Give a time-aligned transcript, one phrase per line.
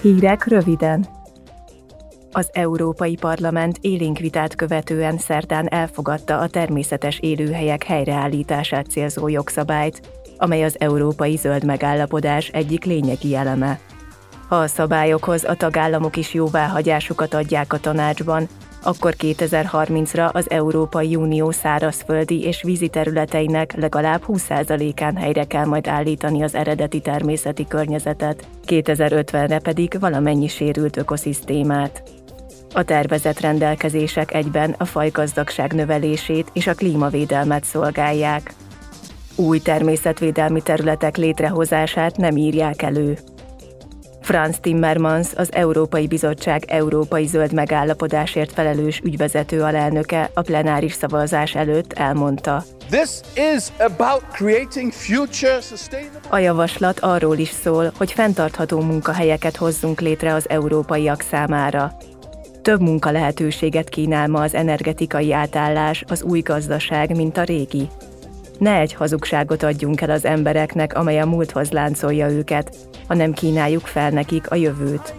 [0.00, 1.06] Hírek röviden.
[2.32, 10.00] Az Európai Parlament élénk vitát követően szerdán elfogadta a természetes élőhelyek helyreállítását célzó jogszabályt,
[10.36, 13.80] amely az Európai Zöld Megállapodás egyik lényegi eleme.
[14.48, 18.48] Ha a szabályokhoz a tagállamok is jóváhagyásukat adják a tanácsban,
[18.82, 26.42] akkor 2030-ra az Európai Unió szárazföldi és vízi területeinek legalább 20%-án helyre kell majd állítani
[26.42, 32.02] az eredeti természeti környezetet, 2050-re pedig valamennyi sérült ökoszisztémát.
[32.74, 38.54] A tervezett rendelkezések egyben a fajgazdagság növelését és a klímavédelmet szolgálják.
[39.36, 43.18] Új természetvédelmi területek létrehozását nem írják elő.
[44.28, 51.92] Franz Timmermans, az Európai Bizottság Európai Zöld Megállapodásért felelős ügyvezető alelnöke a plenáris szavazás előtt
[51.92, 52.64] elmondta.
[52.90, 53.08] This
[53.54, 56.20] is about creating future sustainable...
[56.28, 61.96] A javaslat arról is szól, hogy fenntartható munkahelyeket hozzunk létre az európaiak számára.
[62.62, 67.88] Több munka lehetőséget kínál ma az energetikai átállás, az új gazdaság, mint a régi.
[68.58, 72.76] Ne egy hazugságot adjunk el az embereknek, amely a múlthoz láncolja őket,
[73.08, 75.14] hanem kínáljuk fel nekik a jövőt.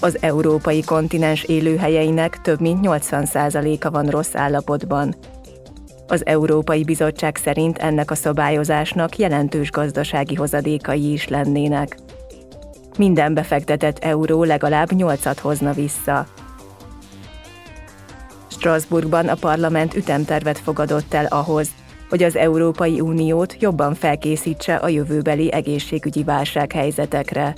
[0.00, 5.14] Az európai kontinens élőhelyeinek több mint 80%-a van rossz állapotban.
[6.06, 11.96] Az Európai Bizottság szerint ennek a szabályozásnak jelentős gazdasági hozadékai is lennének.
[12.98, 16.26] Minden befektetett euró legalább 8-at hozna vissza.
[18.64, 21.68] Strasbourgban a parlament ütemtervet fogadott el ahhoz,
[22.08, 27.54] hogy az Európai Uniót jobban felkészítse a jövőbeli egészségügyi válsághelyzetekre.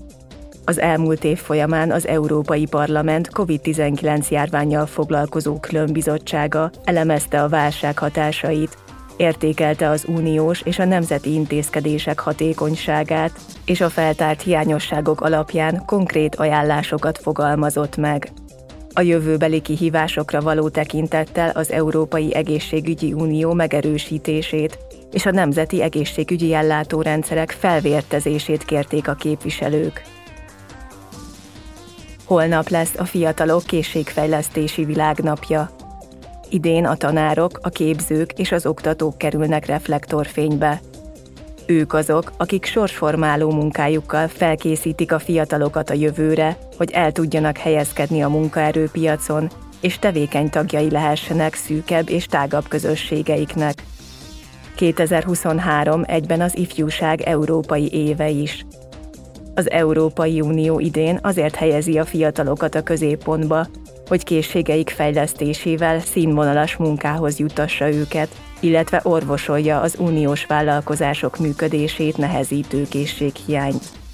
[0.64, 8.76] Az elmúlt év folyamán az Európai Parlament COVID-19 járványjal foglalkozó különbizottsága elemezte a válság hatásait,
[9.16, 17.18] értékelte az uniós és a nemzeti intézkedések hatékonyságát, és a feltárt hiányosságok alapján konkrét ajánlásokat
[17.18, 18.32] fogalmazott meg.
[18.98, 24.78] A jövőbeli kihívásokra való tekintettel az Európai Egészségügyi Unió megerősítését
[25.12, 30.02] és a nemzeti egészségügyi ellátórendszerek felvértezését kérték a képviselők.
[32.24, 35.70] Holnap lesz a Fiatalok Készségfejlesztési Világnapja.
[36.50, 40.80] Idén a tanárok, a képzők és az oktatók kerülnek reflektorfénybe.
[41.66, 48.28] Ők azok, akik sorsformáló munkájukkal felkészítik a fiatalokat a jövőre, hogy el tudjanak helyezkedni a
[48.28, 49.50] munkaerőpiacon,
[49.80, 53.82] és tevékeny tagjai lehessenek szűkebb és tágabb közösségeiknek.
[54.76, 58.66] 2023 egyben az ifjúság európai éve is.
[59.58, 63.66] Az Európai Unió idén azért helyezi a fiatalokat a középpontba,
[64.08, 68.28] hogy készségeik fejlesztésével színvonalas munkához jutassa őket,
[68.60, 74.05] illetve orvosolja az uniós vállalkozások működését nehezítő készséghiányt.